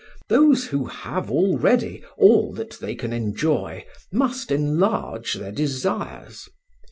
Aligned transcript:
Those 0.29 0.65
who 0.69 0.85
have 0.87 1.29
already 1.29 2.03
all 2.17 2.53
that 2.53 2.79
they 2.79 2.95
can 2.95 3.13
enjoy 3.13 3.85
must 4.11 4.49
enlarge 4.49 5.35
their 5.35 5.51
desires. 5.51 6.49